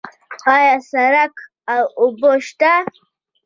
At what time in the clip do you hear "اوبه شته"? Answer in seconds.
1.99-2.73